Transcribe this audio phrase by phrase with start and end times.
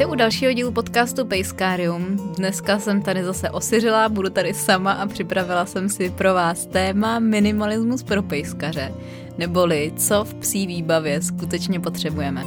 [0.00, 2.16] Vítejte u dalšího dílu podcastu Pejskárium.
[2.36, 7.18] Dneska jsem tady zase osiřila, budu tady sama a připravila jsem si pro vás téma
[7.18, 8.94] minimalismus pro pejskaře,
[9.38, 12.44] neboli co v psí výbavě skutečně potřebujeme.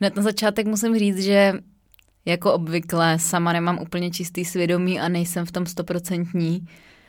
[0.00, 1.52] Hned na začátek musím říct, že
[2.24, 6.66] jako obvykle sama nemám úplně čistý svědomí a nejsem v tom stoprocentní.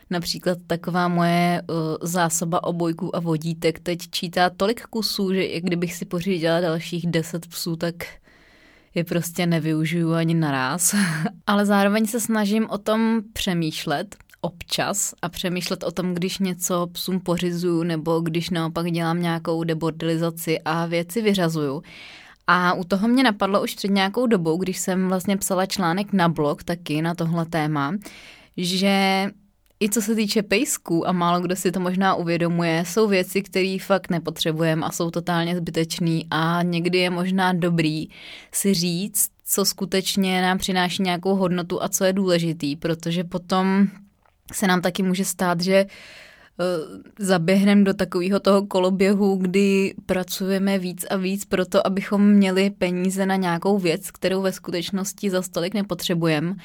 [0.10, 5.94] Například taková moje uh, zásoba obojků a vodítek teď čítá tolik kusů, že i kdybych
[5.94, 7.96] si pořídila dalších deset psů, tak
[8.96, 10.96] je prostě nevyužiju ani naraz.
[11.48, 17.20] Ale zároveň se snažím o tom přemýšlet občas a přemýšlet o tom, když něco psům
[17.20, 21.84] pořizuju nebo když naopak dělám nějakou debordelizaci a věci vyřazuju.
[22.48, 26.30] A u toho mě napadlo už před nějakou dobou, když jsem vlastně psala článek na
[26.30, 27.94] blog taky na tohle téma,
[28.58, 29.26] že
[29.80, 33.78] i co se týče pejsků, a málo kdo si to možná uvědomuje, jsou věci, které
[33.82, 38.08] fakt nepotřebujeme a jsou totálně zbytečný a někdy je možná dobrý
[38.52, 43.88] si říct, co skutečně nám přináší nějakou hodnotu a co je důležitý, protože potom
[44.54, 45.86] se nám taky může stát, že
[46.60, 52.70] Eh, zaběhneme do takového toho koloběhu, kdy pracujeme víc a víc pro to, abychom měli
[52.70, 56.56] peníze na nějakou věc, kterou ve skutečnosti za stolik nepotřebujeme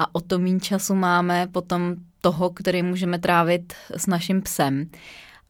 [0.00, 4.90] a o to méně času máme potom toho, který můžeme trávit s naším psem.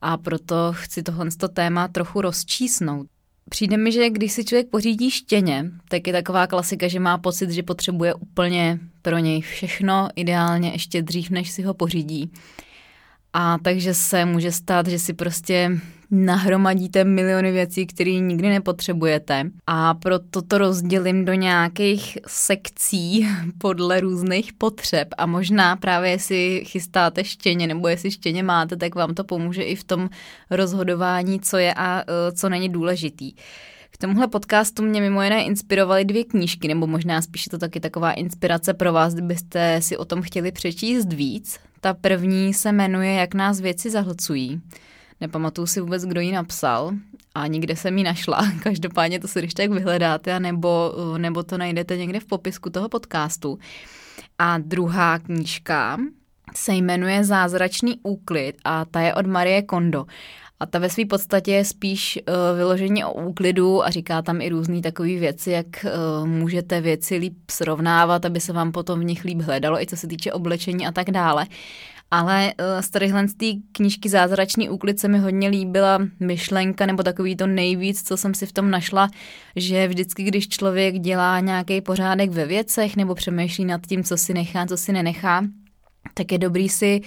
[0.01, 3.07] A proto chci tohle téma trochu rozčísnout.
[3.49, 7.51] Přijde mi, že když si člověk pořídí štěně, tak je taková klasika, že má pocit,
[7.51, 12.33] že potřebuje úplně pro něj všechno, ideálně ještě dřív, než si ho pořídí.
[13.33, 19.51] A takže se může stát, že si prostě nahromadíte miliony věcí, které nikdy nepotřebujete.
[19.67, 25.09] A proto to rozdělím do nějakých sekcí podle různých potřeb.
[25.19, 29.77] A možná právě jestli chystáte štěně nebo jestli štěně máte, tak vám to pomůže i
[29.77, 30.09] v tom
[30.51, 33.33] rozhodování, co je a e, co není důležitý.
[33.91, 38.13] K tomuhle podcastu mě mimo jiné inspirovaly dvě knížky, nebo možná spíš to taky taková
[38.13, 41.59] inspirace pro vás, kdybyste si o tom chtěli přečíst víc.
[41.81, 44.61] Ta první se jmenuje Jak nás věci zahlcují.
[45.21, 46.93] Nepamatuju si vůbec, kdo ji napsal
[47.35, 48.41] a nikde jsem ji našla.
[48.63, 53.59] Každopádně to si když tak vyhledáte, nebo, nebo to najdete někde v popisku toho podcastu.
[54.39, 55.99] A druhá knížka
[56.57, 60.07] se jmenuje Zázračný úklid a ta je od Marie Kondo.
[60.61, 64.49] A ta ve své podstatě je spíš uh, vyložení o úklidu a říká tam i
[64.49, 69.25] různé takové věci, jak uh, můžete věci líp srovnávat, aby se vám potom v nich
[69.25, 71.47] líp hledalo, i co se týče oblečení a tak dále.
[72.11, 77.03] Ale uh, z tadyhle z té knížky Zázračný úklid se mi hodně líbila myšlenka, nebo
[77.03, 79.11] takový to nejvíc, co jsem si v tom našla,
[79.57, 84.35] že vždycky, když člověk dělá nějaký pořádek ve věcech nebo přemýšlí nad tím, co si
[84.35, 85.45] nechá, co si nenechá,
[86.15, 87.01] tak je dobrý si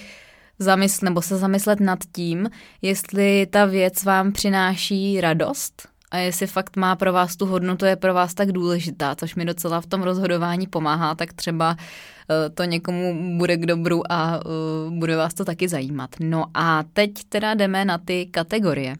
[0.60, 2.50] zamysl, nebo se zamyslet nad tím,
[2.82, 7.96] jestli ta věc vám přináší radost a jestli fakt má pro vás tu hodnotu, je
[7.96, 12.64] pro vás tak důležitá, což mi docela v tom rozhodování pomáhá, tak třeba eh, to
[12.64, 16.10] někomu bude k dobru a uh, bude vás to taky zajímat.
[16.20, 18.96] No a teď teda jdeme na ty kategorie.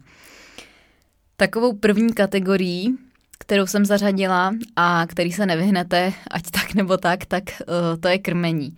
[1.36, 2.96] Takovou první kategorií,
[3.38, 8.18] kterou jsem zařadila a který se nevyhnete, ať tak nebo tak, tak uh, to je
[8.18, 8.76] krmení.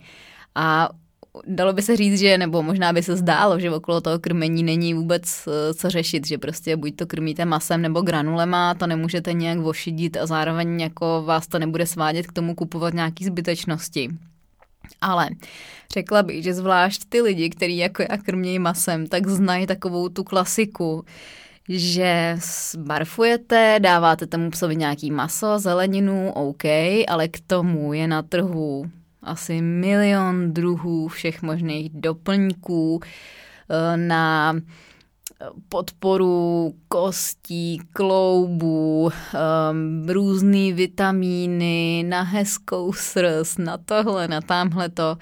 [0.55, 0.89] A
[1.45, 4.93] dalo by se říct, že, nebo možná by se zdálo, že okolo toho krmení není
[4.93, 9.59] vůbec eh, co řešit, že prostě buď to krmíte masem nebo granulema, to nemůžete nějak
[9.59, 14.09] vošidit a zároveň jako vás to nebude svádět k tomu kupovat nějaký zbytečnosti.
[15.01, 15.29] Ale
[15.93, 20.23] řekla bych, že zvlášť ty lidi, kteří jako já krmějí masem, tak znají takovou tu
[20.23, 21.05] klasiku,
[21.69, 22.37] že
[22.77, 26.65] barfujete, dáváte tomu psovi nějaký maso, zeleninu, OK,
[27.07, 28.85] ale k tomu je na trhu
[29.27, 32.99] asi milion druhů všech možných doplňků
[33.69, 34.55] eh, na
[35.69, 45.17] podporu kostí, kloubů, um, různé vitamíny, na hezkou srst, na tohle, na tamhle to.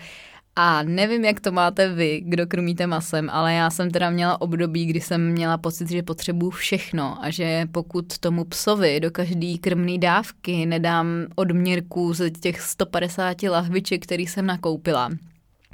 [0.57, 4.85] A nevím, jak to máte vy, kdo krmíte masem, ale já jsem teda měla období,
[4.85, 9.97] kdy jsem měla pocit, že potřebuju všechno a že pokud tomu psovi do každé krmné
[9.97, 15.09] dávky nedám odměrku z těch 150 lahviček, který jsem nakoupila,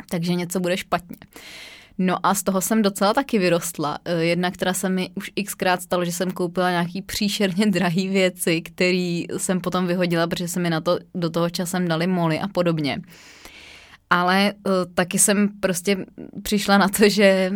[0.09, 1.17] takže něco bude špatně.
[1.97, 3.99] No a z toho jsem docela taky vyrostla.
[4.05, 8.61] Eh, jedna, která se mi už xkrát stalo, že jsem koupila nějaký příšerně drahý věci,
[8.61, 12.47] který jsem potom vyhodila, protože se mi na to do toho časem dali moly a
[12.47, 13.01] podobně
[14.11, 16.05] ale uh, taky jsem prostě
[16.43, 17.51] přišla na to, že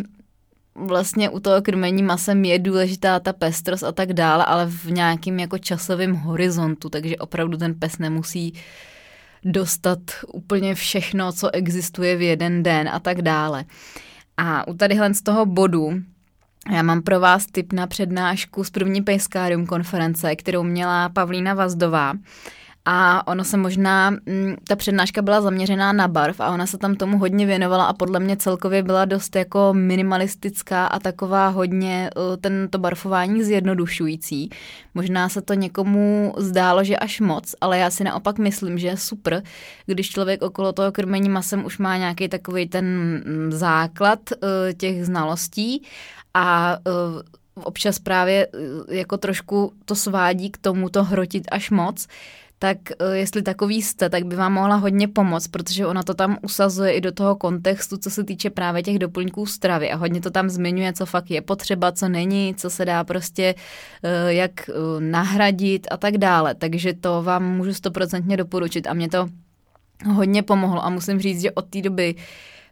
[0.76, 5.40] vlastně u toho krmení masem je důležitá ta pestrost a tak dále, ale v nějakým
[5.40, 8.54] jako časovém horizontu, takže opravdu ten pes nemusí
[9.44, 10.00] dostat
[10.34, 13.66] úplně všechno, co existuje v jeden den a tak dále.
[14.38, 15.90] A u tadyhle z toho bodu
[16.72, 22.14] já mám pro vás tip na přednášku z první Pejskárium konference, kterou měla Pavlína Vazdová.
[22.88, 26.96] A ono se možná, mm, ta přednáška byla zaměřená na barv a ona se tam
[26.96, 32.36] tomu hodně věnovala a podle mě celkově byla dost jako minimalistická a taková hodně uh,
[32.42, 34.50] tento barfování zjednodušující.
[34.94, 38.98] Možná se to někomu zdálo, že až moc, ale já si naopak myslím, že je
[38.98, 39.44] super,
[39.86, 44.40] když člověk okolo toho krmení masem už má nějaký takový ten mm, základ uh,
[44.78, 45.84] těch znalostí
[46.34, 47.22] a uh,
[47.64, 48.48] občas právě
[48.90, 52.08] jako trošku to svádí k tomu to hrotit až moc,
[52.66, 56.38] tak eh, jestli takový jste, tak by vám mohla hodně pomoct, protože ona to tam
[56.42, 60.32] usazuje i do toho kontextu, co se týče právě těch doplňků stravy a hodně to
[60.32, 63.56] tam zmiňuje, co fakt je potřeba, co není, co se dá prostě
[64.04, 66.56] eh, jak eh, nahradit a tak dále.
[66.56, 69.28] Takže to vám můžu stoprocentně doporučit a mě to
[70.14, 72.16] hodně pomohlo a musím říct, že od té doby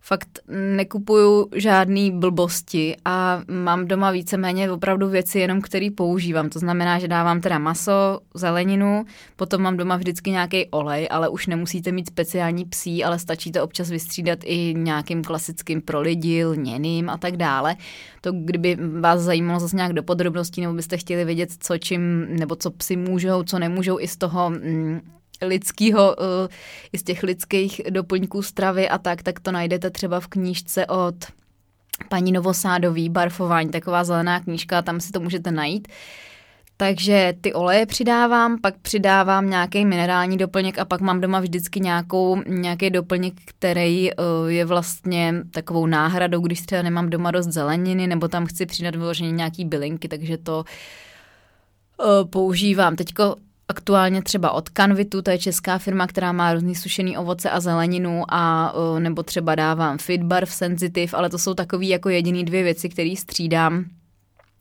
[0.06, 0.40] fakt
[0.76, 6.50] nekupuju žádný blbosti a mám doma víceméně opravdu věci jenom, který používám.
[6.50, 9.06] To znamená, že dávám teda maso, zeleninu,
[9.36, 13.64] potom mám doma vždycky nějaký olej, ale už nemusíte mít speciální psí, ale stačí to
[13.64, 17.76] občas vystřídat i nějakým klasickým pro lidi, lněným a tak dále.
[18.22, 22.56] To kdyby vás zajímalo zase nějak do podrobností, nebo byste chtěli vědět, co čím, nebo
[22.56, 25.02] co psi můžou, co nemůžou i z toho mm,
[25.44, 26.48] lidského, eh,
[26.94, 31.16] i z těch lidských doplňků stravy a tak, tak to najdete třeba v knížce od
[32.10, 35.88] paní Novosádový, Barfování, taková zelená knížka, tam si to můžete najít.
[36.78, 42.42] Takže ty oleje přidávám, pak přidávám nějaký minerální doplněk a pak mám doma vždycky nějakou,
[42.48, 48.28] nějaký doplněk, který uh, je vlastně takovou náhradou, když třeba nemám doma dost zeleniny, nebo
[48.28, 50.64] tam chci přidat vyloženě nějaký bylinky, takže to
[52.00, 52.96] uh, používám.
[52.96, 53.36] Teďko
[53.68, 58.24] aktuálně třeba od Canvitu, to je česká firma, která má různý sušený ovoce a zeleninu
[58.30, 62.90] a nebo třeba dávám Fitbar v Sensitive, ale to jsou takové jako jediný dvě věci,
[62.90, 63.86] které střídám.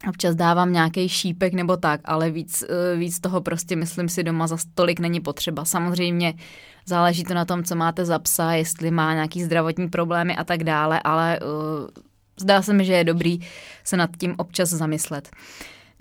[0.09, 4.47] Občas dávám nějaký šípek nebo tak, ale víc, e, víc toho prostě myslím si doma
[4.47, 5.65] za stolik není potřeba.
[5.65, 6.35] Samozřejmě
[6.87, 10.65] záleží to na tom, co máte za psa, jestli má nějaký zdravotní problémy a tak
[10.65, 11.89] dále, ale uh,
[12.41, 13.39] zdá se mi, že je dobrý
[13.85, 15.29] se nad tím občas zamyslet.
[15.33, 15.39] Uh,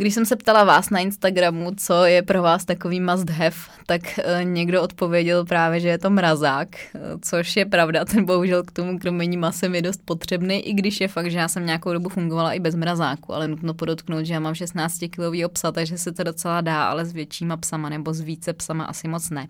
[0.01, 3.55] když jsem se ptala vás na Instagramu, co je pro vás takový must have,
[3.85, 8.63] tak eh, někdo odpověděl právě, že je to mrazák, eh, což je pravda, ten bohužel
[8.63, 11.93] k tomu krmení masem je dost potřebný, i když je fakt, že já jsem nějakou
[11.93, 15.97] dobu fungovala i bez mrazáku, ale nutno podotknout, že já mám 16 kilový psa, takže
[15.97, 19.47] se to docela dá, ale s většíma psama nebo s více psama asi moc ne.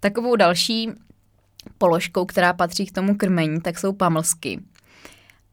[0.00, 0.90] Takovou další
[1.78, 4.60] položkou, která patří k tomu krmení, tak jsou pamlsky.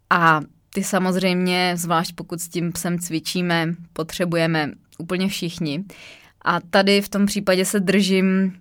[0.10, 0.42] A
[0.75, 5.83] ty samozřejmě, zvlášť pokud s tím psem cvičíme, potřebujeme úplně všichni.
[6.42, 8.54] A tady v tom případě se držím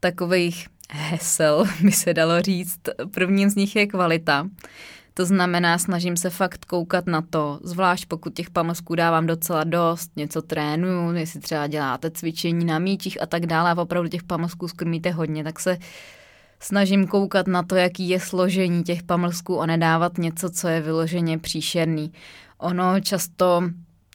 [0.00, 2.80] takových hesel, by se dalo říct.
[3.10, 4.48] Prvním z nich je kvalita.
[5.14, 10.10] To znamená, snažím se fakt koukat na to, zvlášť pokud těch pamlsků dávám docela dost,
[10.16, 14.68] něco trénuju, jestli třeba děláte cvičení na míčích a tak dále a opravdu těch pamlsků
[14.68, 15.78] skrmíte hodně, tak se
[16.60, 21.38] snažím koukat na to, jaký je složení těch pamlsků a nedávat něco, co je vyloženě
[21.38, 22.12] příšerný.
[22.58, 23.62] Ono často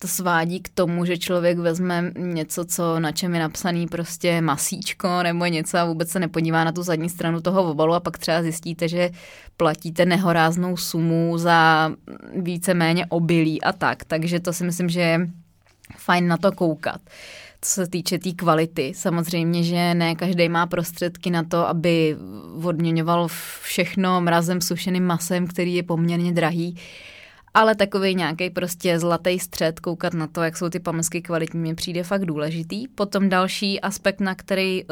[0.02, 5.24] to svádí k tomu, že člověk vezme něco, co na čem je napsaný prostě masíčko
[5.24, 8.42] nebo něco a vůbec se nepodívá na tu zadní stranu toho obalu a pak třeba
[8.42, 9.10] zjistíte, že
[9.58, 11.92] platíte nehoráznou sumu za
[12.36, 14.04] víceméně obilí a tak.
[14.04, 15.28] Takže to si myslím, že je
[15.98, 17.02] fajn na to koukat
[17.62, 18.94] co se týče té tý kvality.
[18.96, 22.18] Samozřejmě, že ne každý má prostředky na to, aby
[22.64, 23.28] odměňoval
[23.62, 26.78] všechno mrazem, sušeným masem, který je poměrně drahý.
[27.54, 31.76] Ale takový nějaký prostě zlatý střed, koukat na to, jak jsou ty pamlsky kvalitní, mi
[31.76, 32.88] přijde fakt důležitý.
[32.88, 34.90] Potom další aspekt, na který uh,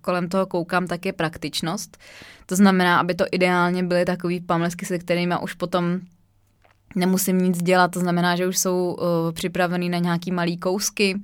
[0.00, 1.98] kolem toho koukám, tak je praktičnost.
[2.46, 6.00] To znamená, aby to ideálně byly takový pamlsky, se kterými už potom
[6.96, 7.90] nemusím nic dělat.
[7.90, 11.20] To znamená, že už jsou uh, připravený na nějaký malý kousky,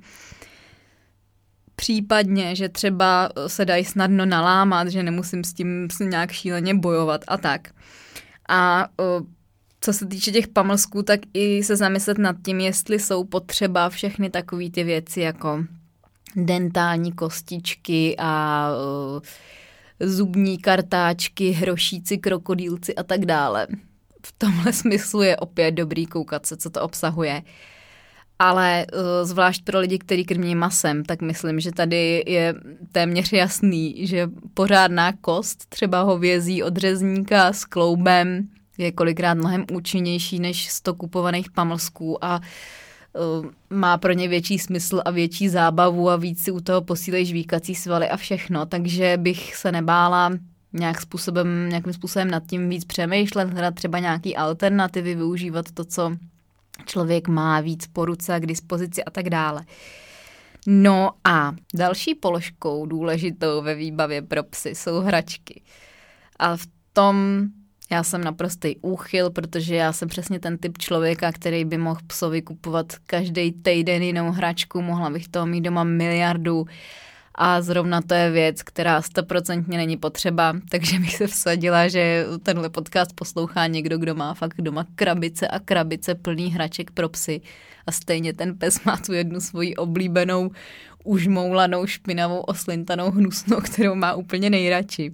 [1.75, 7.37] Případně, že třeba se dají snadno nalámat, že nemusím s tím nějak šíleně bojovat a
[7.37, 7.69] tak.
[8.49, 8.87] A
[9.81, 14.29] co se týče těch pamlsků, tak i se zamyslet nad tím, jestli jsou potřeba všechny
[14.29, 15.63] takové ty věci jako
[16.35, 18.69] dentální kostičky a
[19.99, 23.67] zubní kartáčky, hrošíci, krokodýlci a tak dále.
[24.25, 27.41] V tomhle smyslu je opět dobrý koukat se, co to obsahuje
[28.41, 32.55] ale uh, zvlášť pro lidi, kteří krmí masem, tak myslím, že tady je
[32.91, 40.39] téměř jasný, že pořádná kost, třeba hovězí od řezníka s kloubem, je kolikrát mnohem účinnější
[40.39, 46.15] než 100 kupovaných pamlsků a uh, má pro ně větší smysl a větší zábavu a
[46.15, 50.31] víc si u toho posílej žvíkací svaly a všechno, takže bych se nebála
[50.73, 56.11] nějak způsobem, nějakým způsobem nad tím víc přemýšlet, hledat třeba nějaký alternativy, využívat to, co
[56.85, 59.65] člověk má víc po ruce k dispozici a tak dále.
[60.67, 65.61] No a další položkou důležitou ve výbavě pro psy jsou hračky.
[66.39, 67.45] A v tom
[67.91, 72.41] já jsem naprostý úchyl, protože já jsem přesně ten typ člověka, který by mohl psovi
[72.41, 76.65] kupovat každý týden jinou hračku, mohla bych toho mít doma miliardu
[77.35, 82.69] a zrovna to je věc, která stoprocentně není potřeba, takže bych se vsadila, že tenhle
[82.69, 87.41] podcast poslouchá někdo, kdo má fakt doma krabice a krabice plný hraček pro psy
[87.87, 90.51] a stejně ten pes má tu jednu svoji oblíbenou
[91.03, 95.13] užmoulanou, špinavou, oslintanou hnusnou, kterou má úplně nejradši.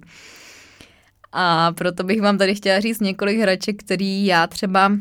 [1.32, 4.92] A proto bych vám tady chtěla říct několik hraček, který já třeba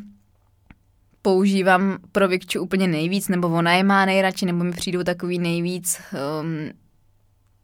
[1.22, 6.02] používám pro Vikču úplně nejvíc, nebo ona je má nejradši, nebo mi přijdou takový nejvíc
[6.42, 6.72] um,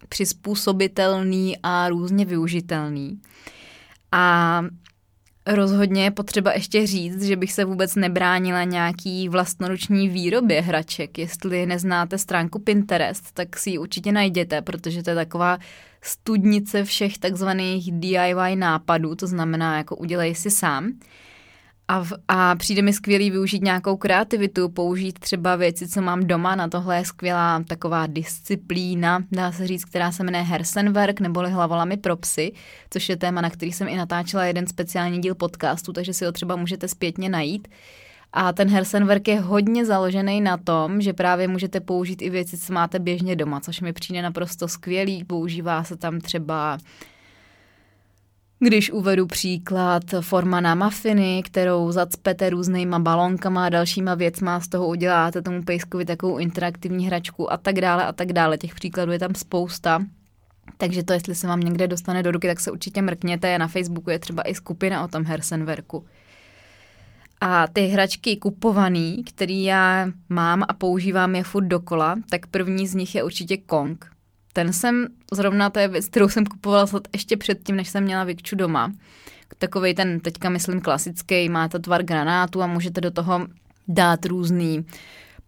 [0.10, 3.22] přizpůsobitelný a různě využitelný.
[4.12, 4.62] A
[5.48, 11.18] rozhodně je potřeba ještě říct, že bych se vůbec nebránila nějaký vlastnoruční výrobě hraček.
[11.18, 15.58] Jestli neznáte stránku Pinterest, tak si ji určitě najděte, protože to je taková
[16.02, 20.92] studnice všech takzvaných DIY nápadů, to znamená jako udělej si sám.
[21.94, 26.56] A, v, a přijde mi skvělý využít nějakou kreativitu, použít třeba věci, co mám doma,
[26.56, 31.98] na tohle je skvělá taková disciplína, dá se říct, která se jmenuje Hersenwerk, neboli hlavolami
[31.98, 32.54] pro psy,
[32.90, 36.32] což je téma, na který jsem i natáčela jeden speciální díl podcastu, takže si ho
[36.32, 37.68] třeba můžete zpětně najít.
[38.34, 42.74] A ten Hersenwerk je hodně založený na tom, že právě můžete použít i věci, co
[42.74, 45.24] máte běžně doma, což mi přijde naprosto skvělý.
[45.24, 46.78] Používá se tam třeba
[48.64, 54.88] když uvedu příklad, forma na mafiny, kterou zacpete různýma balonkama a dalšíma věcma, z toho
[54.88, 58.58] uděláte tomu pejskovi takovou interaktivní hračku a tak dále a tak dále.
[58.58, 60.06] Těch příkladů je tam spousta.
[60.78, 63.58] Takže to, jestli se vám někde dostane do ruky, tak se určitě mrkněte.
[63.58, 66.06] Na Facebooku je třeba i skupina o tom Hersenwerku.
[67.42, 72.96] A ty hračky kupovaný, který já mám a používám je furt dokola, tak první z
[72.96, 74.13] nich je určitě Kong.
[74.54, 78.56] Ten jsem, zrovna to je věc, kterou jsem kupovala ještě předtím, než jsem měla Vikču
[78.56, 78.92] doma.
[79.58, 83.48] Takový ten, teďka myslím klasický, má to tvar granátu a můžete do toho
[83.88, 84.86] dát různý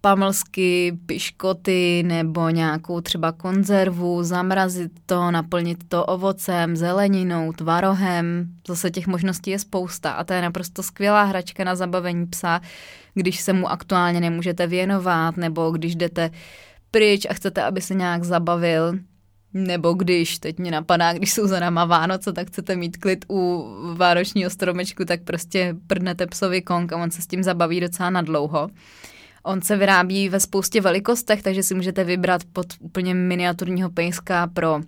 [0.02, 8.48] pamlsky, piškoty nebo nějakou třeba konzervu, zamrazit to, naplnit to ovocem, zeleninou, tvarohem.
[8.68, 12.62] Zase těch možností je spousta a to je naprosto skvělá hračka na zabavení psa,
[13.14, 16.30] když se mu aktuálně nemůžete věnovat nebo když jdete
[16.96, 18.94] pryč a chcete, aby se nějak zabavil,
[19.54, 23.68] nebo když, teď mě napadá, když jsou za náma Vánoce, tak chcete mít klid u
[23.96, 28.70] vánočního stromečku, tak prostě prdnete psovi kong a on se s tím zabaví docela nadlouho.
[29.44, 34.80] On se vyrábí ve spoustě velikostech, takže si můžete vybrat pod úplně miniaturního pejska pro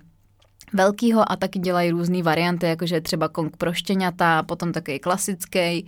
[0.73, 5.85] velkýho a taky dělají různé varianty, jakože třeba kong pro štěňata, potom takový klasický,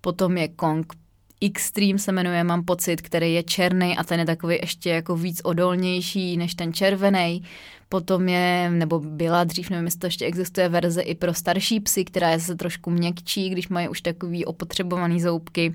[0.00, 0.92] potom je kong
[1.42, 5.40] Extreme se jmenuje, mám pocit, který je černý a ten je takový ještě jako víc
[5.44, 7.42] odolnější než ten červený.
[7.88, 12.04] Potom je, nebo byla dřív, nevím, jestli to ještě existuje verze i pro starší psy,
[12.04, 15.74] která je se trošku měkčí, když mají už takový opotřebovaný zoubky.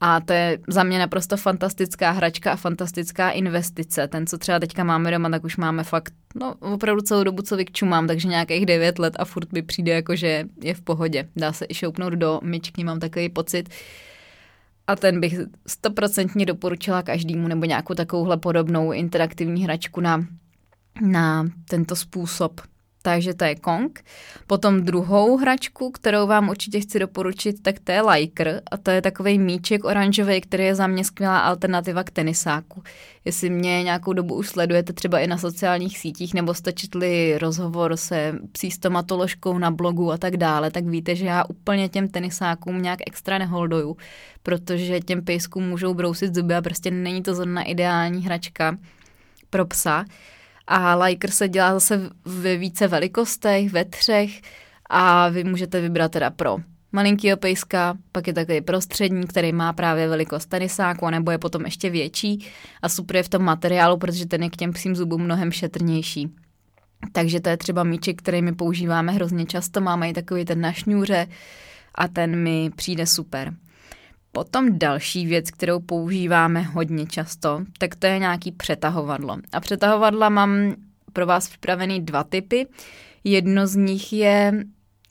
[0.00, 4.08] A to je za mě naprosto fantastická hračka a fantastická investice.
[4.08, 7.56] Ten, co třeba teďka máme doma, tak už máme fakt, no opravdu celou dobu, co
[7.56, 11.28] vykču mám, takže nějakých 9 let a furt mi přijde jako, že je v pohodě.
[11.36, 13.68] Dá se i šoupnout do myčky, mám takový pocit
[14.86, 20.26] a ten bych stoprocentně doporučila každému nebo nějakou takovouhle podobnou interaktivní hračku na,
[21.00, 22.60] na tento způsob.
[23.06, 24.04] Takže to je Kong.
[24.46, 29.02] Potom druhou hračku, kterou vám určitě chci doporučit, tak to je Liker a to je
[29.02, 32.82] takový míček oranžový, který je za mě skvělá alternativa k tenisáku.
[33.24, 37.96] Jestli mě nějakou dobu už sledujete třeba i na sociálních sítích nebo jste četli rozhovor
[37.96, 42.82] se psí stomatoložkou na blogu a tak dále, tak víte, že já úplně těm tenisákům
[42.82, 43.96] nějak extra neholduju,
[44.42, 48.78] protože těm pejskům můžou brousit zuby a prostě není to zrovna ideální hračka
[49.50, 50.04] pro psa
[50.66, 54.40] a Liker se dělá zase ve více velikostech, ve třech
[54.90, 56.56] a vy můžete vybrat teda pro
[56.96, 61.90] malinký pejska, pak je takový prostřední, který má právě velikost tenisáku, nebo je potom ještě
[61.90, 62.46] větší
[62.82, 66.34] a super je v tom materiálu, protože ten je k těm psím zubům mnohem šetrnější.
[67.12, 70.72] Takže to je třeba míček, který my používáme hrozně často, máme i takový ten na
[70.72, 71.26] šňůře
[71.94, 73.54] a ten mi přijde super.
[74.36, 79.36] Potom další věc, kterou používáme hodně často, tak to je nějaký přetahovadlo.
[79.52, 80.74] A přetahovadla mám
[81.12, 82.66] pro vás připravený dva typy.
[83.24, 84.64] Jedno z nich je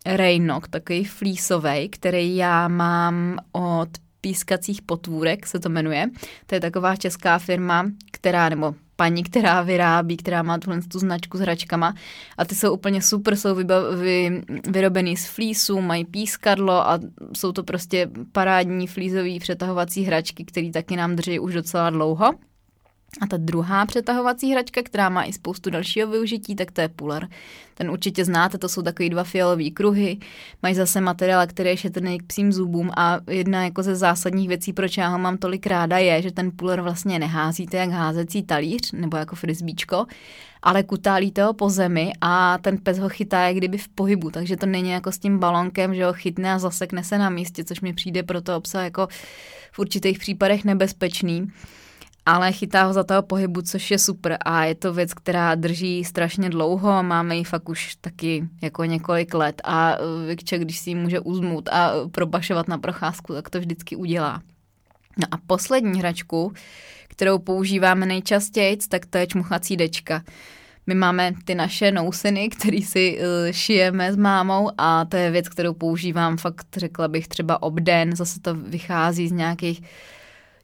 [0.06, 3.90] Reynok, takový flísový, který já mám od
[4.26, 6.10] pískacích potvůrek, se to jmenuje.
[6.46, 11.38] To je taková česká firma, která, nebo paní, která vyrábí, která má tuhle tu značku
[11.38, 11.94] s hračkama
[12.38, 17.00] a ty jsou úplně super, jsou vyba- vy, vyrobený z flísu, mají pískadlo a
[17.34, 22.32] jsou to prostě parádní flízové přetahovací hračky, které taky nám drží už docela dlouho.
[23.22, 27.28] A ta druhá přetahovací hračka, která má i spoustu dalšího využití, tak to je puller.
[27.74, 30.18] Ten určitě znáte, to jsou takový dva fialové kruhy,
[30.64, 34.74] mají zase materiál, který je šetrný k psím zubům a jedna jako ze zásadních věcí,
[34.74, 38.92] proč já ho mám tolik ráda, je, že ten puller vlastně neházíte jak házecí talíř
[38.92, 40.06] nebo jako frisbíčko,
[40.64, 44.58] ale kutálíte ho po zemi a ten pes ho chytá jak kdyby v pohybu, takže
[44.58, 47.82] to není jako s tím balonkem, že ho chytne a zasekne se na místě, což
[47.82, 49.08] mi přijde pro to obsah jako
[49.72, 51.48] v určitých případech nebezpečný
[52.26, 56.04] ale chytá ho za toho pohybu, což je super a je to věc, která drží
[56.04, 60.90] strašně dlouho, máme ji fakt už taky jako několik let a eh, Vikče, když si
[60.90, 64.42] ji může uzmout a eh, probašovat na procházku, tak to vždycky udělá.
[65.18, 66.54] No a poslední hračku,
[67.08, 70.24] kterou používáme nejčastěji, tak to je čmuchací dečka.
[70.88, 75.50] My máme ty naše nousiny, které si uh, šijeme s mámou a to je věc,
[75.50, 78.16] kterou používám fakt, řekla bych, třeba obden.
[78.16, 79.82] Zase to vychází z nějakých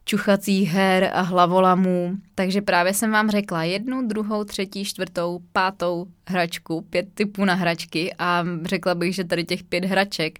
[0.04, 2.16] čuchacích her a hlavolamů.
[2.34, 8.14] Takže právě jsem vám řekla jednu, druhou, třetí, čtvrtou, pátou hračku, pět typů na hračky
[8.18, 10.38] a řekla bych, že tady těch pět hraček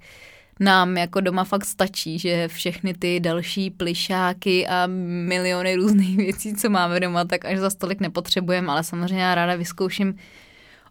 [0.60, 4.86] nám jako doma fakt stačí, že všechny ty další plišáky a
[5.26, 9.56] miliony různých věcí, co máme doma, tak až za stolik nepotřebujeme, ale samozřejmě já ráda
[9.56, 10.14] vyzkouším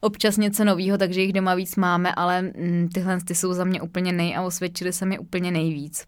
[0.02, 3.82] občas něco nového, takže jich doma víc máme, ale mm, tyhle ty jsou za mě
[3.82, 6.06] úplně nej a osvědčily se mi úplně nejvíc.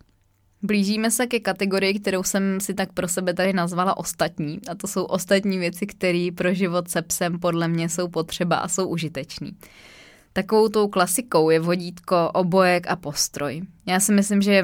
[0.63, 4.59] Blížíme se ke kategorii, kterou jsem si tak pro sebe tady nazvala ostatní.
[4.71, 8.67] A to jsou ostatní věci, které pro život se psem podle mě jsou potřeba a
[8.67, 9.51] jsou užiteční.
[10.33, 13.61] Takovou tou klasikou je vodítko, obojek a postroj.
[13.85, 14.63] Já si myslím, že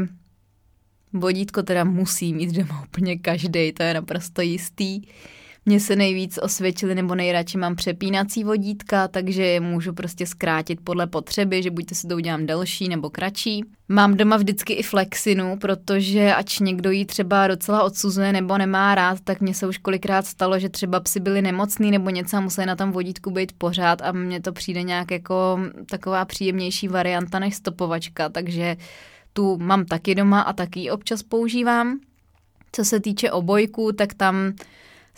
[1.13, 5.01] vodítko teda musí mít doma úplně každý, to je naprosto jistý.
[5.65, 11.07] Mně se nejvíc osvědčili nebo nejradši mám přepínací vodítka, takže je můžu prostě zkrátit podle
[11.07, 13.63] potřeby, že buď si to udělám delší nebo kratší.
[13.89, 19.17] Mám doma vždycky i flexinu, protože ač někdo ji třeba docela odsuzuje nebo nemá rád,
[19.23, 22.67] tak mně se už kolikrát stalo, že třeba psi byli nemocný nebo něco a museli
[22.67, 27.55] na tom vodítku být pořád a mně to přijde nějak jako taková příjemnější varianta než
[27.55, 28.77] stopovačka, takže
[29.33, 31.99] tu mám taky doma a taky občas používám.
[32.71, 34.53] Co se týče obojků, tak tam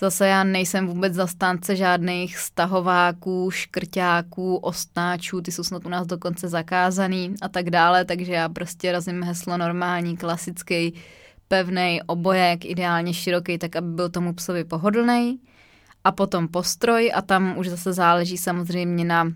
[0.02, 6.48] Zase já nejsem vůbec zastánce žádných stahováků, škrťáků, ostnáčů, ty jsou snad u nás dokonce
[6.48, 10.94] zakázaný a tak dále, takže já prostě razím heslo normální, klasický,
[11.48, 15.40] pevný obojek, ideálně široký, tak aby byl tomu psovi pohodlný.
[16.04, 19.34] A potom postroj a tam už zase záleží samozřejmě na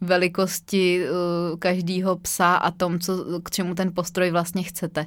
[0.00, 5.06] velikosti uh, každého psa a tom, co, k čemu ten postroj vlastně chcete.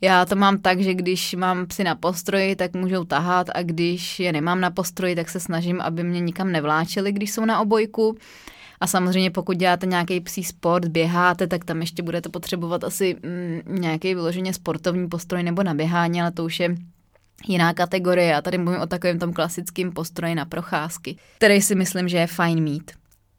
[0.00, 4.20] Já to mám tak, že když mám psy na postroji, tak můžou tahat a když
[4.20, 8.16] je nemám na postroji, tak se snažím, aby mě nikam nevláčeli, když jsou na obojku.
[8.80, 13.80] A samozřejmě pokud děláte nějaký psí sport, běháte, tak tam ještě budete potřebovat asi mm,
[13.80, 16.76] nějaký vyloženě sportovní postroj nebo na běhání, ale to už je
[17.48, 18.28] jiná kategorie.
[18.28, 22.26] Já tady mluvím o takovém tom klasickém postroji na procházky, který si myslím, že je
[22.26, 22.90] fajn mít.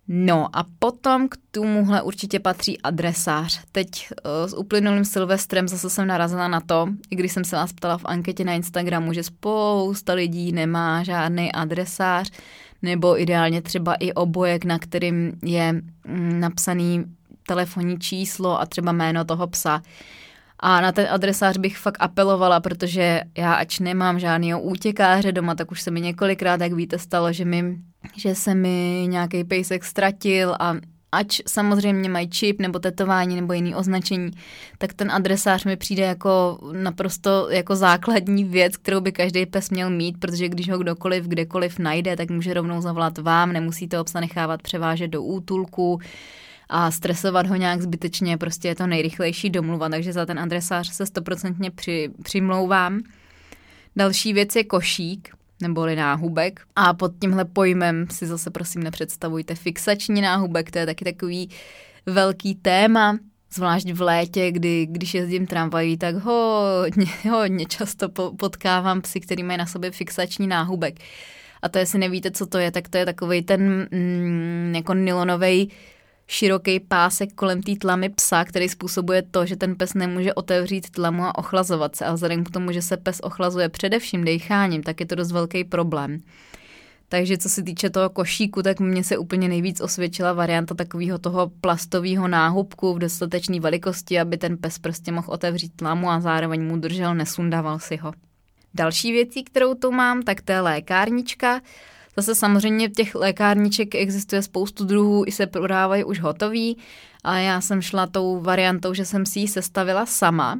[0.07, 3.61] No a potom k tomuhle určitě patří adresář.
[3.71, 7.73] Teď uh, s uplynulým Silvestrem zase jsem narazila na to, i když jsem se vás
[7.73, 12.31] ptala v anketě na Instagramu, že spousta lidí nemá žádný adresář,
[12.81, 17.05] nebo ideálně třeba i obojek, na kterým je mm, napsaný
[17.47, 19.81] telefonní číslo a třeba jméno toho psa.
[20.59, 25.71] A na ten adresář bych fakt apelovala, protože já ač nemám žádného útěkáře doma, tak
[25.71, 27.77] už se mi několikrát, jak víte, stalo, že mi
[28.15, 30.75] že se mi nějaký pejsek ztratil a
[31.11, 34.31] ač samozřejmě mají čip nebo tetování nebo jiný označení,
[34.77, 39.89] tak ten adresář mi přijde jako naprosto jako základní věc, kterou by každý pes měl
[39.89, 44.61] mít, protože když ho kdokoliv kdekoliv najde, tak může rovnou zavolat vám, nemusíte obsa nechávat
[44.61, 45.99] převážet do útulku
[46.69, 51.05] a stresovat ho nějak zbytečně, prostě je to nejrychlejší domluva, takže za ten adresář se
[51.05, 52.99] stoprocentně při, přimlouvám.
[53.95, 55.29] Další věc je košík
[55.61, 56.59] neboli náhubek.
[56.75, 61.49] A pod tímhle pojmem si zase prosím nepředstavujte fixační náhubek, to je taky takový
[62.05, 63.17] velký téma,
[63.53, 69.57] zvlášť v létě, kdy, když jezdím tramvají, tak hodně, hodně často potkávám psy, který mají
[69.57, 70.99] na sobě fixační náhubek.
[71.61, 75.71] A to, jestli nevíte, co to je, tak to je takový ten mm, jako nylonový
[76.27, 81.23] široký pásek kolem té tlamy psa, který způsobuje to, že ten pes nemůže otevřít tlamu
[81.23, 82.05] a ochlazovat se.
[82.05, 85.63] A vzhledem k tomu, že se pes ochlazuje především decháním, tak je to dost velký
[85.63, 86.19] problém.
[87.09, 91.51] Takže co se týče toho košíku, tak mně se úplně nejvíc osvědčila varianta takového toho
[91.61, 96.77] plastového náhubku v dostatečné velikosti, aby ten pes prostě mohl otevřít lamu a zároveň mu
[96.77, 98.13] držel, nesundával si ho.
[98.73, 101.61] Další věcí, kterou tu mám, tak to je lékárnička.
[102.17, 106.77] Zase samozřejmě těch lékárniček existuje spoustu druhů, i se prodávají už hotový,
[107.23, 110.59] ale já jsem šla tou variantou, že jsem si ji sestavila sama.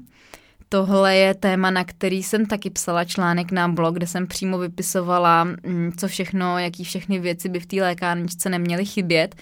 [0.69, 5.43] Tohle je téma, na který jsem taky psala článek na blog, kde jsem přímo vypisovala,
[5.43, 9.35] mm, co všechno, jaký všechny věci by v té lékárničce neměly chybět.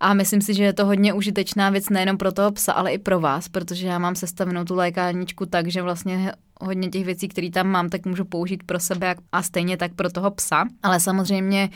[0.00, 2.98] A myslím si, že je to hodně užitečná věc nejenom pro toho psa, ale i
[2.98, 7.50] pro vás, protože já mám sestavenou tu lékárničku tak, že vlastně hodně těch věcí, které
[7.50, 10.64] tam mám, tak můžu použít pro sebe a stejně tak pro toho psa.
[10.82, 11.70] Ale samozřejmě,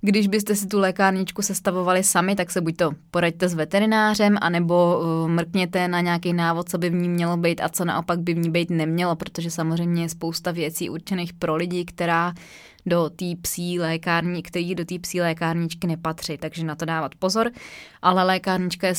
[0.00, 4.98] když byste si tu lékárničku sestavovali sami, tak se buď to poraďte s veterinářem, anebo
[4.98, 8.34] uh, mrkněte na nějaký návod, co by v ní mělo být a co naopak by
[8.34, 12.34] v ní být nemělo, protože samozřejmě je spousta věcí určených pro lidi, která
[12.86, 17.50] do té psí lékární, který do té psí lékárničky nepatří, takže na to dávat pozor.
[18.02, 18.94] Ale lékárnička je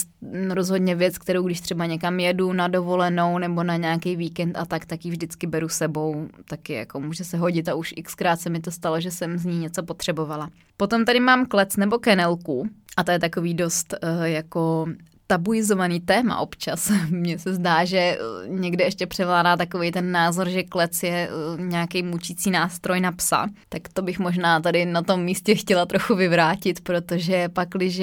[0.49, 4.85] rozhodně věc, kterou když třeba někam jedu na dovolenou nebo na nějaký víkend a tak,
[4.85, 8.59] tak ji vždycky beru sebou, taky jako může se hodit a už xkrát se mi
[8.59, 10.49] to stalo, že jsem z ní něco potřebovala.
[10.77, 14.85] Potom tady mám klec nebo kenelku a to je takový dost uh, jako
[15.27, 16.91] tabuizovaný téma občas.
[17.09, 21.61] Mně se zdá, že eh, někde ještě převládá takový ten názor, že klec je eh,
[21.61, 23.47] nějaký mučící nástroj na psa.
[23.69, 28.01] Tak to bych možná tady na tom místě chtěla trochu vyvrátit, protože pak, když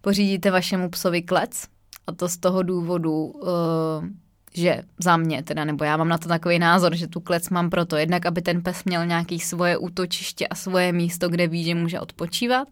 [0.00, 1.66] pořídíte vašemu psovi klec,
[2.06, 4.08] a to z toho důvodu, eh,
[4.54, 7.70] že za mě teda, nebo já mám na to takový názor, že tu klec mám
[7.70, 11.74] proto jednak, aby ten pes měl nějaký svoje útočiště a svoje místo, kde ví, že
[11.74, 12.68] může odpočívat,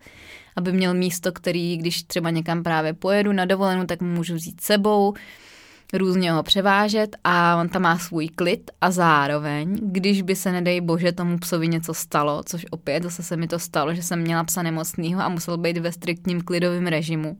[0.60, 5.14] aby měl místo, který, když třeba někam právě pojedu na dovolenou, tak můžu vzít sebou,
[5.92, 10.80] různě ho převážet a on tam má svůj klid a zároveň, když by se, nedej
[10.80, 14.44] bože, tomu psovi něco stalo, což opět zase se mi to stalo, že jsem měla
[14.44, 17.38] psa nemocného a musel být ve striktním klidovém režimu,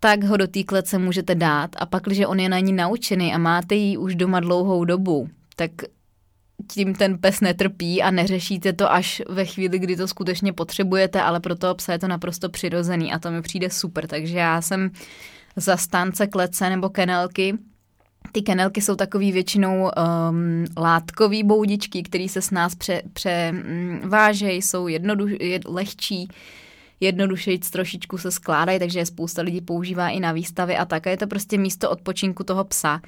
[0.00, 1.70] tak ho do té klece můžete dát.
[1.78, 5.28] A pak, když on je na ní naučený a máte ji už doma dlouhou dobu,
[5.56, 5.70] tak
[6.68, 11.40] tím ten pes netrpí a neřešíte to až ve chvíli, kdy to skutečně potřebujete, ale
[11.40, 14.06] pro toho psa je to naprosto přirozený a to mi přijde super.
[14.06, 14.90] Takže já jsem
[15.56, 17.58] zastánce klece nebo kenelky.
[18.32, 22.72] Ty kenelky jsou takový většinou um, látkový boudičky, které se s nás
[23.12, 26.28] převážejí, pře, jsou jednoduš, je, lehčí,
[27.00, 31.06] jednodušejíc trošičku se skládají, takže je spousta lidí používá i na výstavy a tak.
[31.06, 33.00] A je to prostě místo odpočinku toho psa.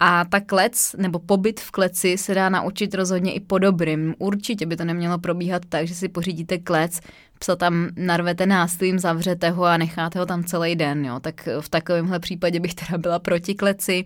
[0.00, 4.14] A ta klec nebo pobyt v kleci se dá naučit rozhodně i po dobrým.
[4.18, 7.00] Určitě by to nemělo probíhat tak, že si pořídíte klec,
[7.38, 11.04] psa tam narvete nástrojím, zavřete ho a necháte ho tam celý den.
[11.04, 11.20] Jo.
[11.20, 14.04] Tak v takovémhle případě bych teda byla proti kleci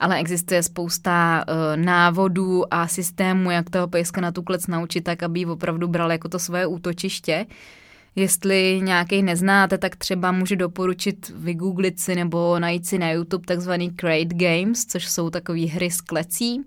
[0.00, 5.22] ale existuje spousta uh, návodů a systémů, jak toho pejska na tu klec naučit tak,
[5.22, 7.46] aby ji opravdu bral jako to svoje útočiště.
[8.16, 13.90] Jestli nějaký neznáte, tak třeba můžu doporučit vygooglit si nebo najít si na YouTube takzvaný
[13.90, 16.60] Crate Games, což jsou takové hry s klecí,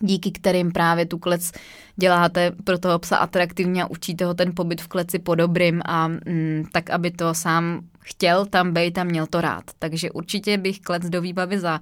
[0.00, 1.52] díky kterým právě tu klec
[1.96, 6.08] děláte pro toho psa atraktivně a učíte ho ten pobyt v kleci po dobrým a
[6.08, 9.64] mm, tak, aby to sám chtěl tam být a měl to rád.
[9.78, 11.80] Takže určitě bych klec do výbavy za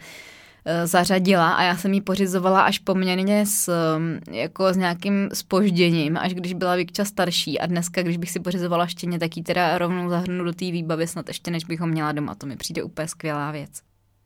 [0.85, 6.35] zařadila a já jsem ji pořizovala až poměrně s, mm, jako s nějakým spožděním, až
[6.35, 10.09] když byla Vikča starší a dneska, když bych si pořizovala štěně, tak ji teda rovnou
[10.09, 13.09] zahrnu do té výbavy, snad ještě než bych ho měla doma, to mi přijde úplně
[13.09, 13.71] skvělá věc.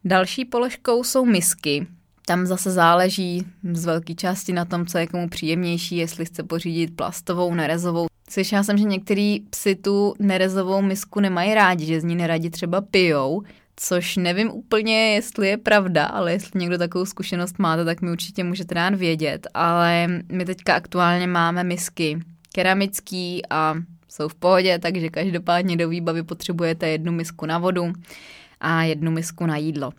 [0.05, 1.87] Další položkou jsou misky.
[2.27, 6.97] Tam zase záleží z velké části na tom, co je komu příjemnější, jestli chce pořídit
[6.97, 8.07] plastovou, nerezovou.
[8.31, 12.81] Slyšela jsem, že některý psy tu nerezovou misku nemají rádi, že z ní neradi třeba
[12.81, 13.43] pijou,
[13.81, 18.45] což nevím úplně, jestli je pravda, ale jestli někdo takovou zkušenost máte, tak mi určitě
[18.45, 19.47] můžete dát vědět.
[19.55, 22.19] Ale my teďka aktuálně máme misky
[22.53, 23.75] keramický a
[24.09, 27.93] jsou v pohodě, takže každopádně do výbavy potřebujete jednu misku na vodu
[28.61, 29.93] a jednu misku na jídlo.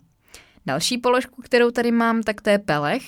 [0.66, 3.02] Další položku, kterou tady mám, tak to je pelech.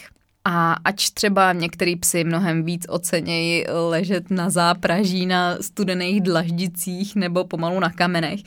[0.45, 7.45] A ač třeba některý psy mnohem víc ocenějí ležet na zápraží, na studených dlaždicích nebo
[7.45, 8.41] pomalu na kamenech,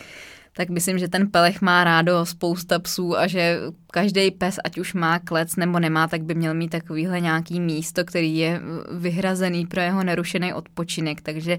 [0.58, 3.60] tak myslím, že ten pelech má rádo spousta psů a že
[3.92, 8.06] každý pes, ať už má klec nebo nemá, tak by měl mít takovýhle nějaký místo,
[8.06, 11.58] který je vyhrazený pro jeho nerušený odpočinek, takže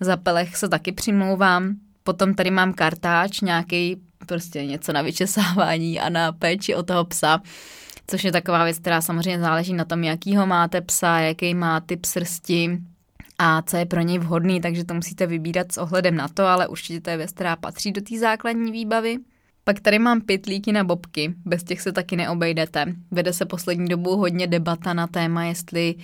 [0.00, 1.74] za pelech se taky přimlouvám.
[2.02, 3.96] Potom tady mám kartáč, nějaký
[4.26, 7.40] prostě něco na vyčesávání a na péči o toho psa,
[8.06, 12.04] což je taková věc, která samozřejmě záleží na tom, jakýho máte psa, jaký má typ
[12.04, 12.78] srsti,
[13.38, 16.68] a co je pro něj vhodný, takže to musíte vybírat s ohledem na to, ale
[16.68, 19.18] určitě to je věc, která patří do té základní výbavy.
[19.64, 22.94] Pak tady mám pytlíky na bobky, bez těch se taky neobejdete.
[23.10, 25.94] Vede se poslední dobou hodně debata na téma, jestli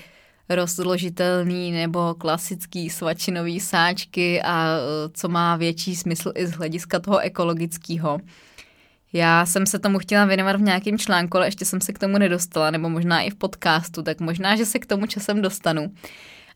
[0.48, 4.78] rozložitelný nebo klasický svačinový sáčky a e,
[5.12, 8.18] co má větší smysl i z hlediska toho ekologického.
[9.12, 12.18] Já jsem se tomu chtěla věnovat v nějakém článku, ale ještě jsem se k tomu
[12.18, 15.92] nedostala, nebo možná i v podcastu, tak možná, že se k tomu časem dostanu.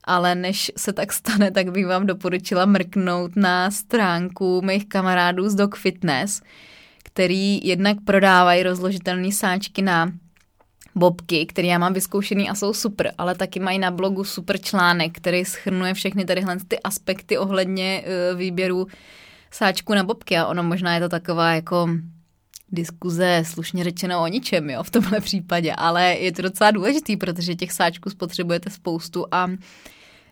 [0.09, 5.55] Ale než se tak stane, tak bych vám doporučila mrknout na stránku mých kamarádů z
[5.55, 6.41] Dog Fitness,
[7.05, 10.13] který jednak prodávají rozložitelné sáčky na
[10.95, 15.17] bobky, které já mám vyzkoušený a jsou super, ale taky mají na blogu super článek,
[15.17, 18.87] který schrnuje všechny tadyhle ty aspekty ohledně uh, výběru
[19.51, 20.39] sáčku na bobky.
[20.39, 21.89] A ono možná je to taková jako
[22.73, 27.55] diskuze slušně řečeno o ničem, jo, v tomhle případě, ale je to docela důležitý, protože
[27.55, 29.51] těch sáčků spotřebujete spoustu a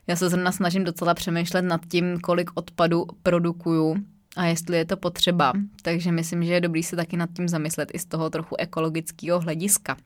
[0.06, 3.96] já se zrovna snažím docela přemýšlet nad tím, kolik odpadu produkuju
[4.36, 7.88] a jestli je to potřeba, takže myslím, že je dobrý se taky nad tím zamyslet
[7.92, 9.96] i z toho trochu ekologického hlediska.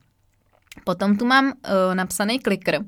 [0.85, 2.79] Potom tu mám uh, napsaný klikr.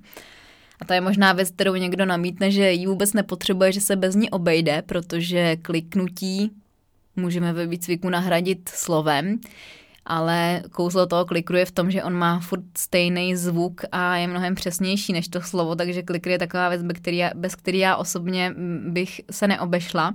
[0.81, 4.15] A to je možná věc, kterou někdo namítne, že ji vůbec nepotřebuje, že se bez
[4.15, 6.51] ní obejde, protože kliknutí
[7.17, 9.41] můžeme ve výcviku nahradit slovem,
[10.07, 14.27] ale kouzlo toho klikru je v tom, že on má furt stejný zvuk a je
[14.27, 16.83] mnohem přesnější než to slovo, takže klikr je taková věc,
[17.35, 18.55] bez který já, osobně
[18.89, 20.15] bych se neobešla.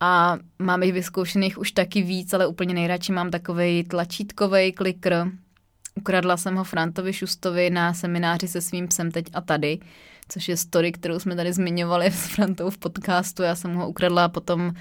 [0.00, 5.30] A mám jich vyzkoušených už taky víc, ale úplně nejradši mám takový tlačítkový klikr,
[5.96, 9.78] Ukradla jsem ho Frantovi Šustovi na semináři se svým psem teď a tady,
[10.28, 13.42] což je story, kterou jsme tady zmiňovali s Frantou v podcastu.
[13.42, 14.72] Já jsem ho ukradla potom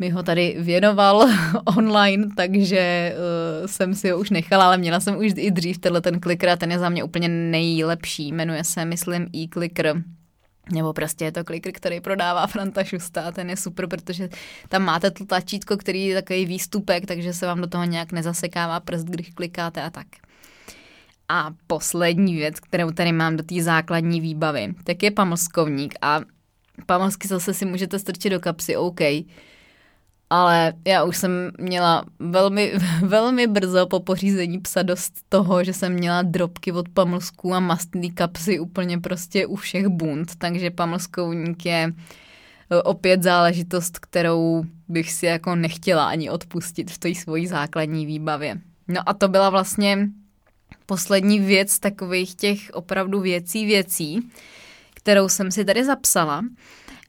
[0.00, 1.28] mi ho tady věnoval
[1.76, 3.14] online, takže
[3.60, 6.48] uh, jsem si ho už nechala, ale měla jsem už i dřív tenhle ten clicker
[6.48, 8.32] a ten je za mě úplně nejlepší.
[8.32, 10.02] Jmenuje se, myslím, e-clicker
[10.72, 14.28] nebo prostě je to klikr, který prodává Franta Šusta a ten je super, protože
[14.68, 18.80] tam máte to tlačítko, který je takový výstupek, takže se vám do toho nějak nezasekává
[18.80, 20.06] prst, když klikáte a tak.
[21.28, 26.20] A poslední věc, kterou tady mám do té základní výbavy, tak je pamlskovník a
[26.86, 29.00] pamlsky zase si můžete strčit do kapsy, OK.
[30.30, 35.92] Ale já už jsem měla velmi, velmi brzo po pořízení psa dost toho, že jsem
[35.92, 41.92] měla drobky od pamlsků a mastný kapsy úplně prostě u všech bund, takže pamlskovník je
[42.70, 48.58] e, opět záležitost, kterou bych si jako nechtěla ani odpustit v té svojí základní výbavě.
[48.88, 50.08] No a to byla vlastně
[50.86, 54.30] poslední věc takových těch opravdu věcí věcí,
[54.94, 56.42] kterou jsem si tady zapsala.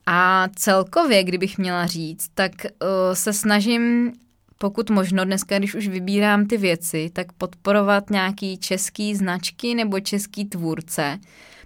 [0.05, 4.13] A celkově, kdybych měla říct, tak uh, se snažím,
[4.57, 10.45] pokud možno dneska, když už vybírám ty věci, tak podporovat nějaký český značky nebo český
[10.45, 11.19] tvůrce,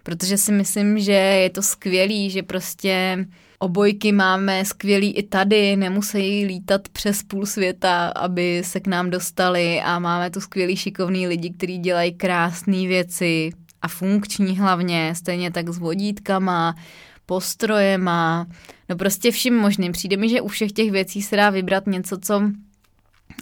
[0.03, 3.25] protože si myslím, že je to skvělý, že prostě
[3.59, 9.81] Obojky máme skvělý i tady, nemusí lítat přes půl světa, aby se k nám dostali
[9.81, 15.69] a máme tu skvělý šikovný lidi, kteří dělají krásné věci a funkční hlavně, stejně tak
[15.69, 16.75] s vodítkama,
[17.25, 18.47] postrojema,
[18.89, 19.91] no prostě vším možným.
[19.91, 22.41] Přijde mi, že u všech těch věcí se dá vybrat něco, co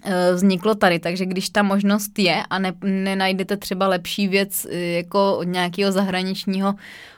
[0.03, 4.77] eh, vzniklo tady, takže když ta možnost je a ne, nenajdete třeba lepší věc eh,
[4.79, 6.75] jako od nějakého zahraničního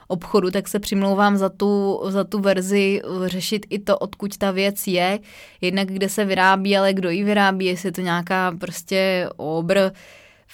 [0.08, 4.52] obchodu, tak se přimlouvám za tu, za tu verzi eh, řešit i to, odkud ta
[4.52, 5.20] věc je,
[5.62, 9.92] jednak kde se vyrábí, ale kdo ji vyrábí, jestli je to nějaká prostě obr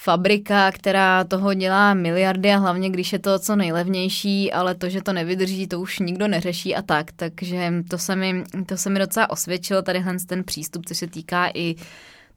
[0.03, 5.01] fabrika, která toho dělá miliardy a hlavně, když je to co nejlevnější, ale to, že
[5.01, 8.99] to nevydrží, to už nikdo neřeší a tak, takže to se mi, to se mi
[8.99, 11.75] docela osvědčilo, tady ten přístup, co se týká i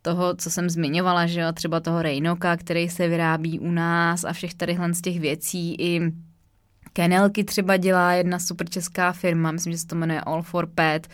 [0.02, 4.32] toho, co jsem zmiňovala, že jo, třeba toho Rejnoka, který se vyrábí u nás a
[4.32, 5.74] všech tady z těch věcí.
[5.78, 6.00] I
[6.92, 11.08] Kenelky třeba dělá jedna super česká firma, myslím, že se to jmenuje All for Pet,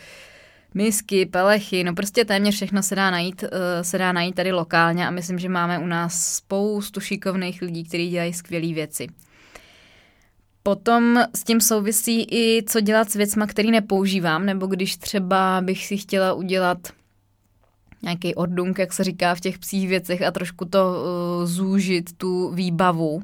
[0.73, 3.49] misky, pelechy, no prostě téměř všechno se dá najít, uh,
[3.81, 8.09] se dá najít tady lokálně a myslím, že máme u nás spoustu šikovných lidí, kteří
[8.09, 9.07] dělají skvělé věci.
[10.63, 15.85] Potom s tím souvisí i co dělat s věcma, který nepoužívám, nebo když třeba bych
[15.85, 16.77] si chtěla udělat
[18.03, 22.49] nějaký ordunk, jak se říká v těch psích věcech a trošku to uh, zúžit, tu
[22.49, 23.21] výbavu,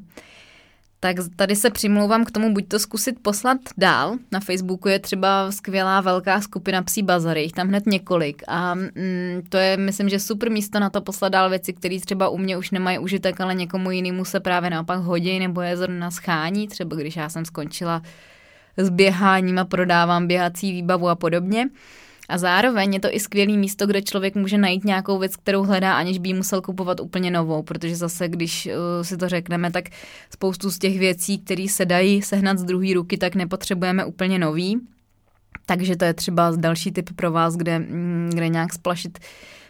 [1.00, 4.16] tak tady se přimlouvám k tomu, buď to zkusit poslat dál.
[4.32, 8.42] Na Facebooku je třeba skvělá velká skupina psí bazary, jich tam hned několik.
[8.48, 12.28] A mm, to je, myslím, že super místo na to poslat dál věci, které třeba
[12.28, 16.10] u mě už nemají užitek, ale někomu jinému se právě naopak hodí nebo je zrovna
[16.10, 18.02] schání, třeba když já jsem skončila
[18.76, 21.68] s běháním a prodávám běhací výbavu a podobně.
[22.28, 25.94] A zároveň je to i skvělé místo, kde člověk může najít nějakou věc, kterou hledá,
[25.96, 29.84] aniž by musel kupovat úplně novou, protože zase, když uh, si to řekneme, tak
[30.30, 34.80] spoustu z těch věcí, které se dají sehnat z druhé ruky, tak nepotřebujeme úplně nový.
[35.66, 39.18] Takže to je třeba další tip pro vás, kde, mm, kde nějak splašit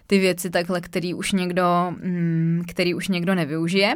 [0.06, 3.94] ty věci takhle, který už někdo, mm, který už někdo nevyužije.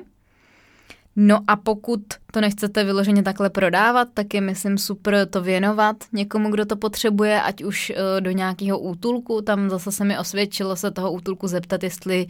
[1.16, 2.01] No a pokud
[2.33, 7.42] to nechcete vyloženě takhle prodávat, tak je myslím super to věnovat někomu, kdo to potřebuje,
[7.42, 11.83] ať už eh, do nějakého útulku, tam zase se mi osvědčilo se toho útulku zeptat,
[11.83, 12.27] jestli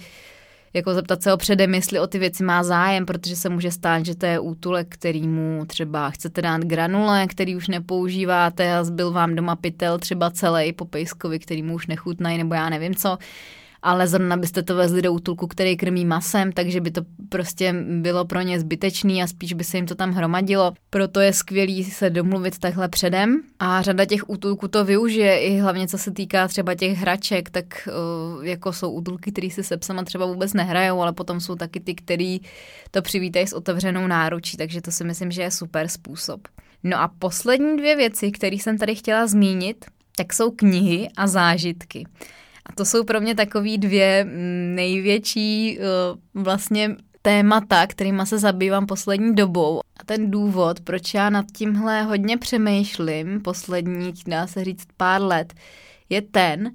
[0.75, 4.05] jako zeptat se ho předem, jestli o ty věci má zájem, protože se může stát,
[4.05, 9.35] že to je útulek, kterýmu třeba chcete dát granule, který už nepoužíváte a zbyl vám
[9.35, 13.19] doma pytel třeba celý po pejskovi, který mu už nechutnají, nebo já nevím co
[13.83, 18.25] ale zrovna byste to vezli do útulku, který krmí masem, takže by to prostě bylo
[18.25, 20.73] pro ně zbytečný a spíš by se jim to tam hromadilo.
[20.91, 25.89] Proto je skvělý se domluvit takhle předem a řada těch útulků to využije, i hlavně
[25.89, 27.89] co se týká třeba těch hraček, tak
[28.37, 31.81] uh, jako jsou útulky, které si se psama třeba vůbec nehrajou, ale potom jsou taky
[31.81, 32.41] ty, který
[32.91, 36.49] to přivítají s otevřenou náručí, takže to si myslím, že je super způsob.
[36.85, 39.85] No a poslední dvě věci, které jsem tady chtěla zmínit,
[40.17, 42.07] tak jsou knihy a zážitky.
[42.67, 48.87] A to jsou pro mě takový dvě mm, největší uh, vlastně témata, kterýma se zabývám
[48.87, 49.81] poslední dobou.
[49.97, 55.55] A ten důvod, proč já nad tímhle hodně přemýšlím, posledních, dá se říct, pár let,
[56.09, 56.71] je ten,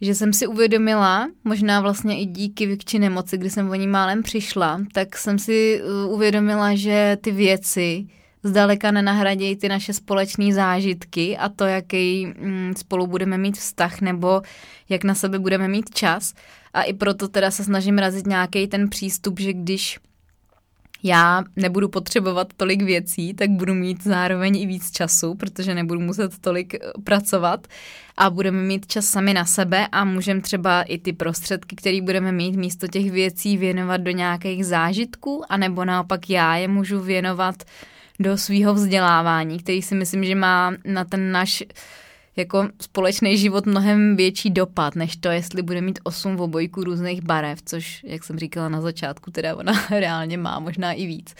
[0.00, 4.22] že jsem si uvědomila, možná vlastně i díky Vikči nemoci, kdy jsem o ní málem
[4.22, 8.06] přišla, tak jsem si uh, uvědomila, že ty věci,
[8.42, 14.42] zdaleka nenahradějí ty naše společné zážitky a to, jaký mm, spolu budeme mít vztah nebo
[14.88, 16.34] jak na sebe budeme mít čas.
[16.74, 19.98] A i proto teda se snažím razit nějaký ten přístup, že když
[21.02, 26.38] já nebudu potřebovat tolik věcí, tak budu mít zároveň i víc času, protože nebudu muset
[26.38, 27.66] tolik eh, pracovat
[28.16, 32.32] a budeme mít čas sami na sebe a můžeme třeba i ty prostředky, které budeme
[32.32, 37.97] mít místo těch věcí věnovat do nějakých zážitků, anebo naopak já je můžu věnovat uh,
[38.18, 41.62] do svého vzdělávání, který si myslím, že má na ten náš
[42.36, 47.62] jako společný život mnohem větší dopad, než to, jestli bude mít osm obojků různých barev,
[47.64, 51.34] což, jak jsem říkala na začátku, teda ona reálně má možná i víc.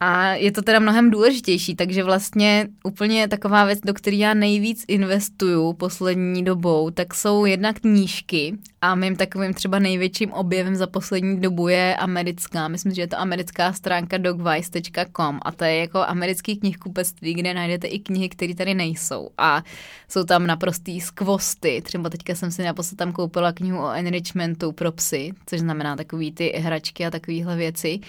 [0.00, 4.84] A je to teda mnohem důležitější, takže vlastně úplně taková věc, do které já nejvíc
[4.88, 11.40] investuju poslední dobou, tak jsou jednak knížky a mým takovým třeba největším objevem za poslední
[11.40, 16.56] dobu je americká, myslím, že je to americká stránka dogvice.com a to je jako americký
[16.56, 19.28] knihkupectví, kde najdete i knihy, které tady nejsou.
[19.38, 19.62] A
[20.08, 24.92] jsou tam naprostý skvosty, třeba teďka jsem si naposled tam koupila knihu o enrichmentu pro
[24.92, 28.00] psy, což znamená takový ty hračky a takovéhle věci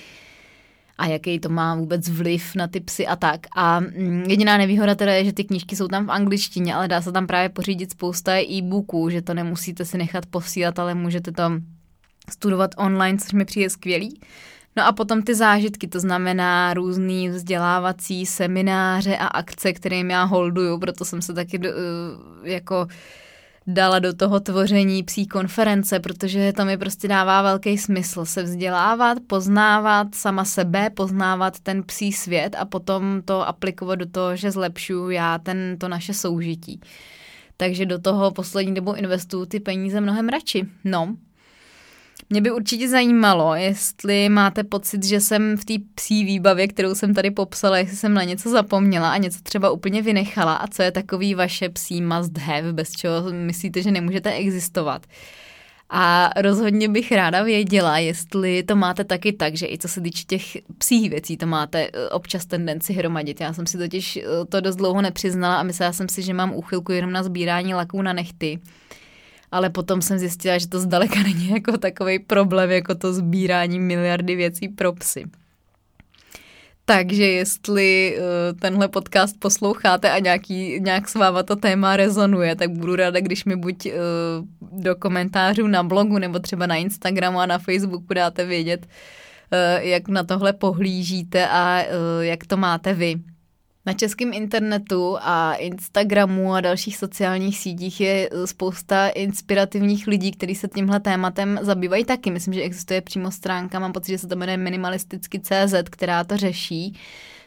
[0.98, 3.48] a jaký to má vůbec vliv na ty psy a tak.
[3.56, 7.02] A mm, jediná nevýhoda teda je, že ty knížky jsou tam v angličtině, ale dá
[7.02, 11.44] se tam právě pořídit spousta e-booků, že to nemusíte si nechat posílat, ale můžete to
[12.30, 14.20] studovat online, což mi přijde skvělý.
[14.78, 20.80] No a potom ty zážitky, to znamená různý vzdělávací semináře a akce, kterým já holduju,
[20.80, 22.88] proto jsem se taky do, eh, jako
[23.68, 29.18] dala do toho tvoření psí konference, protože to mi prostě dává velký smysl se vzdělávat,
[29.28, 35.10] poznávat sama sebe, poznávat ten psí svět a potom to aplikovat do toho, že zlepšuju
[35.10, 36.82] já ten, to naše soužití.
[37.58, 40.66] Takže do toho poslední dobou investuju ty peníze mnohem radši.
[40.84, 41.16] No,
[42.30, 47.14] mě by určitě zajímalo, jestli máte pocit, že jsem v té psí výbavě, kterou jsem
[47.14, 50.92] tady popsala, jestli jsem na něco zapomněla a něco třeba úplně vynechala a co je
[50.92, 55.06] takový vaše psí must have, bez čeho myslíte, že nemůžete existovat.
[55.90, 60.24] A rozhodně bych ráda věděla, jestli to máte taky tak, že i co se týče
[60.28, 63.42] těch psích věcí, to máte eh, občas tendenci hromadit.
[63.42, 66.56] Já jsem si totiž eh, to dost dlouho nepřiznala a myslela jsem si, že mám
[66.56, 68.60] úchylku jenom na sbírání laků na nechty
[69.52, 74.36] ale potom jsem zjistila, že to zdaleka není jako takový problém, jako to sbírání miliardy
[74.36, 75.26] věcí pro psy.
[76.90, 82.70] Takže jestli uh, tenhle podcast posloucháte a nějaký, nějak s váma to téma rezonuje, tak
[82.72, 83.92] budu ráda, když mi buď uh,
[84.82, 90.08] do komentářů na blogu nebo třeba na Instagramu a na Facebooku dáte vědět, uh, jak
[90.08, 91.84] na tohle pohlížíte a
[92.22, 93.16] jak to máte vy.
[93.88, 100.68] Na českém internetu a Instagramu a dalších sociálních sítích je spousta inspirativních lidí, kteří se
[100.68, 102.32] tímhle tématem zabývají taky.
[102.32, 106.38] Myslím, že existuje přímo stránka, mám pocit, že se to jmenuje minimalisticky CZ, která to
[106.38, 107.00] řeší.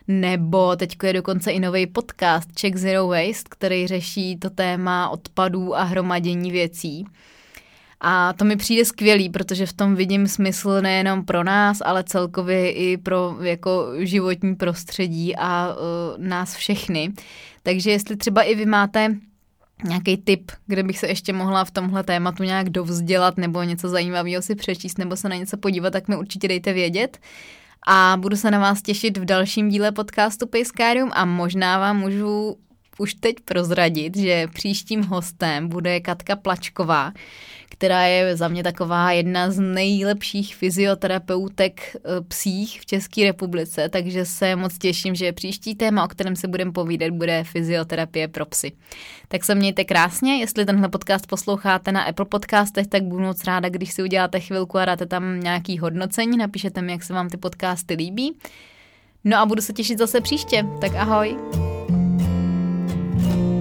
[0.08, 5.76] Nebo teď je dokonce i nový podcast Check Zero Waste, který řeší to téma odpadů
[5.76, 7.04] a hromadění věcí.
[8.00, 12.72] A to mi přijde skvělý, protože v tom vidím smysl nejenom pro nás, ale celkově
[12.72, 17.12] i pro jako životní prostředí a uh, nás všechny.
[17.62, 19.16] Takže jestli třeba i vy máte
[19.84, 24.42] nějaký tip, kde bych se ještě mohla v tomhle tématu nějak dovzdělat nebo něco zajímavého
[24.42, 27.18] si přečíst nebo se na něco podívat, tak mi určitě dejte vědět.
[27.86, 32.56] A budu se na vás těšit v dalším díle podcastu Pejskárium a možná vám můžu
[33.00, 37.12] už teď prozradit, že příštím hostem bude Katka Plačková,
[37.68, 44.24] která je za mě taková jedna z nejlepších fyzioterapeutek eh, psích v České republice, takže
[44.24, 48.72] se moc těším, že příští téma, o kterém se budeme povídat, bude fyzioterapie pro psy.
[49.28, 53.68] Tak se mějte krásně, jestli tenhle podcast posloucháte na Apple podcastech, tak budu moc ráda,
[53.68, 57.36] když si uděláte chvilku a dáte tam nějaký hodnocení, napíšete mi, jak se vám ty
[57.36, 58.36] podcasty líbí.
[59.24, 61.69] No a budu se těšit zase příště, tak ahoj.
[63.22, 63.59] thank you